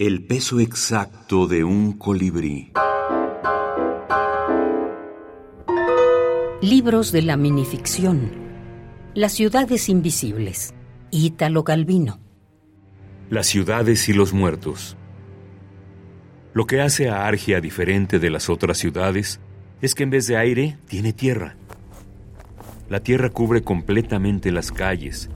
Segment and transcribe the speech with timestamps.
[0.00, 2.72] El peso exacto de un colibrí.
[6.62, 8.30] Libros de la minificción.
[9.12, 10.72] Las ciudades invisibles.
[11.10, 12.18] Ítalo Calvino.
[13.28, 14.96] Las ciudades y los muertos.
[16.54, 19.38] Lo que hace a Argia diferente de las otras ciudades
[19.82, 21.56] es que en vez de aire tiene tierra.
[22.88, 25.28] La tierra cubre completamente las calles.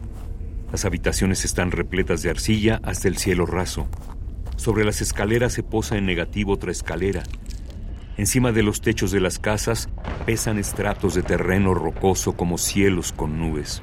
[0.73, 3.91] Las habitaciones están repletas de arcilla hasta el cielo raso.
[4.57, 7.22] Sobre las escaleras se posa en negativo otra escalera.
[8.17, 9.89] Encima de los techos de las casas
[10.25, 13.82] pesan estratos de terreno rocoso como cielos con nubes.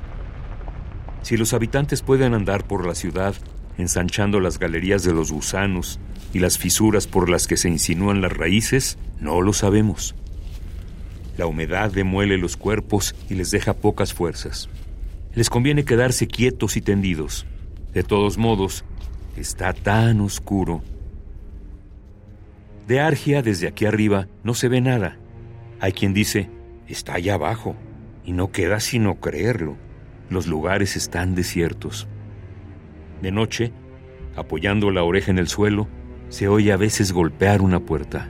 [1.22, 3.36] Si los habitantes pueden andar por la ciudad,
[3.78, 6.00] ensanchando las galerías de los gusanos
[6.34, 10.16] y las fisuras por las que se insinúan las raíces, no lo sabemos.
[11.38, 14.70] La humedad demuele los cuerpos y les deja pocas fuerzas.
[15.34, 17.46] Les conviene quedarse quietos y tendidos.
[17.94, 18.86] De todos modos,
[19.36, 20.82] está tan oscuro.
[22.88, 25.18] De Argia, desde aquí arriba, no se ve nada.
[25.80, 26.50] Hay quien dice,
[26.88, 27.76] está allá abajo,
[28.26, 29.78] y no queda sino creerlo.
[30.30, 32.08] Los lugares están desiertos.
[33.22, 33.72] De noche,
[34.36, 35.88] apoyando la oreja en el suelo,
[36.30, 38.30] se oye a veces golpear una puerta.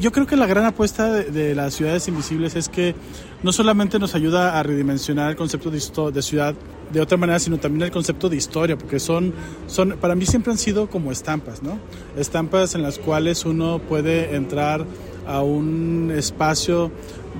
[0.00, 2.94] Yo creo que la gran apuesta de, las ciudades invisibles es que
[3.42, 5.82] no solamente nos ayuda a redimensionar el concepto de,
[6.12, 6.54] de, ciudad
[6.92, 9.34] de otra manera, sino también el concepto de historia, porque son,
[9.66, 11.80] son, para mí siempre han sido como estampas, ¿no?
[12.16, 14.86] Estampas en las cuales uno puede entrar
[15.26, 16.92] a un espacio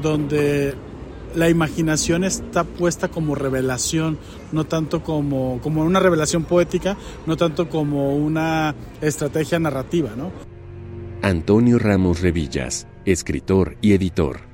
[0.03, 0.75] donde
[1.37, 4.19] la imaginación está puesta como revelación,
[4.50, 10.48] no tanto como, como una revelación poética, no tanto como una estrategia narrativa, ¿no?
[11.29, 14.48] Antonio Ramos Revillas, escritor y editor.